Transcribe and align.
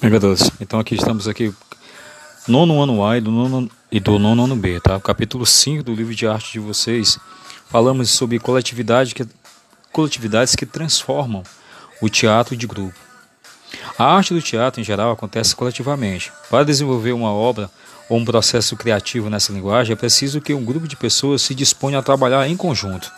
Bem, 0.00 0.10
garotos, 0.10 0.50
então 0.60 0.80
aqui 0.80 0.94
estamos 0.94 1.28
aqui 1.28 1.52
nono 2.46 2.80
ano 2.80 3.04
A 3.04 3.18
e 3.18 3.20
do 3.20 3.30
nono, 3.30 3.70
e 3.92 4.00
do 4.00 4.18
nono 4.18 4.44
ano 4.44 4.56
B, 4.56 4.80
tá? 4.80 4.98
Capítulo 4.98 5.44
5 5.44 5.82
do 5.82 5.94
livro 5.94 6.14
de 6.14 6.26
arte 6.26 6.52
de 6.52 6.58
vocês. 6.58 7.18
Falamos 7.68 8.08
sobre 8.10 8.38
coletividade 8.38 9.14
que, 9.14 9.26
coletividades 9.92 10.56
que 10.56 10.64
transformam 10.64 11.42
o 12.00 12.08
teatro 12.08 12.56
de 12.56 12.66
grupo. 12.66 13.07
A 13.98 14.04
arte 14.04 14.32
do 14.32 14.40
teatro, 14.40 14.80
em 14.80 14.84
geral, 14.84 15.10
acontece 15.10 15.56
coletivamente. 15.56 16.32
Para 16.48 16.64
desenvolver 16.64 17.12
uma 17.12 17.32
obra 17.32 17.68
ou 18.08 18.16
um 18.16 18.24
processo 18.24 18.76
criativo 18.76 19.28
nessa 19.28 19.52
linguagem, 19.52 19.92
é 19.92 19.96
preciso 19.96 20.40
que 20.40 20.54
um 20.54 20.64
grupo 20.64 20.86
de 20.86 20.94
pessoas 20.94 21.42
se 21.42 21.52
disponha 21.52 21.98
a 21.98 22.02
trabalhar 22.02 22.46
em 22.46 22.56
conjunto. 22.56 23.10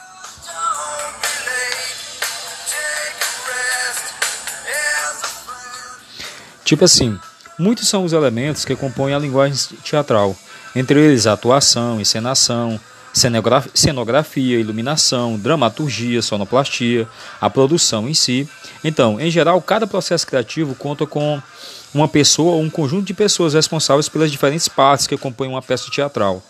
Tipo 6.64 6.84
assim, 6.86 7.18
muitos 7.58 7.86
são 7.86 8.02
os 8.02 8.14
elementos 8.14 8.64
que 8.64 8.74
compõem 8.74 9.12
a 9.12 9.18
linguagem 9.18 9.76
teatral, 9.84 10.34
entre 10.74 10.98
eles 10.98 11.26
a 11.26 11.34
atuação, 11.34 12.00
encenação, 12.00 12.80
cenografia, 13.12 14.58
iluminação, 14.58 15.38
dramaturgia, 15.38 16.22
sonoplastia, 16.22 17.08
a 17.40 17.50
produção 17.50 18.08
em 18.08 18.14
si. 18.14 18.48
Então, 18.84 19.20
em 19.20 19.30
geral, 19.30 19.60
cada 19.60 19.86
processo 19.86 20.26
criativo 20.26 20.74
conta 20.74 21.06
com 21.06 21.40
uma 21.92 22.08
pessoa 22.08 22.54
ou 22.54 22.62
um 22.62 22.70
conjunto 22.70 23.06
de 23.06 23.14
pessoas 23.14 23.54
responsáveis 23.54 24.08
pelas 24.08 24.30
diferentes 24.30 24.68
partes 24.68 25.06
que 25.06 25.16
compõem 25.16 25.48
uma 25.48 25.62
peça 25.62 25.90
teatral. 25.90 26.42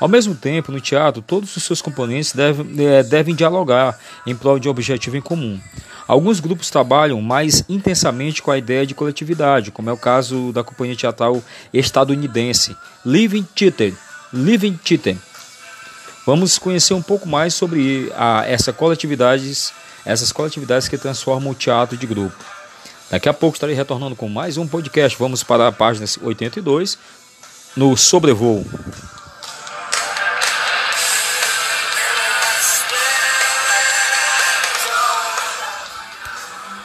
Ao 0.00 0.08
mesmo 0.08 0.34
tempo, 0.34 0.70
no 0.70 0.80
teatro, 0.80 1.20
todos 1.20 1.56
os 1.56 1.62
seus 1.62 1.82
componentes 1.82 2.32
devem, 2.32 2.66
é, 2.86 3.02
devem 3.02 3.34
dialogar 3.34 3.98
em 4.26 4.34
prol 4.34 4.58
de 4.58 4.68
um 4.68 4.70
objetivo 4.70 5.16
em 5.16 5.20
comum. 5.20 5.58
Alguns 6.06 6.40
grupos 6.40 6.70
trabalham 6.70 7.20
mais 7.20 7.64
intensamente 7.68 8.40
com 8.40 8.50
a 8.50 8.56
ideia 8.58 8.86
de 8.86 8.94
coletividade, 8.94 9.70
como 9.70 9.90
é 9.90 9.92
o 9.92 9.96
caso 9.96 10.52
da 10.52 10.64
companhia 10.64 10.96
teatral 10.96 11.42
estadunidense 11.72 12.76
Living 13.04 13.46
Theater. 13.54 13.92
Living 14.32 14.78
Theater. 14.82 15.16
Vamos 16.28 16.58
conhecer 16.58 16.92
um 16.92 17.00
pouco 17.00 17.26
mais 17.26 17.54
sobre 17.54 18.12
a, 18.14 18.44
essa 18.46 18.70
coletividades, 18.70 19.72
essas 20.04 20.30
coletividades 20.30 20.86
que 20.86 20.98
transformam 20.98 21.52
o 21.52 21.54
teatro 21.54 21.96
de 21.96 22.06
grupo. 22.06 22.36
Daqui 23.10 23.30
a 23.30 23.32
pouco 23.32 23.56
estarei 23.56 23.74
retornando 23.74 24.14
com 24.14 24.28
mais 24.28 24.58
um 24.58 24.68
podcast. 24.68 25.18
Vamos 25.18 25.42
para 25.42 25.68
a 25.68 25.72
página 25.72 26.04
82 26.20 26.98
no 27.74 27.96
sobrevoo. 27.96 28.62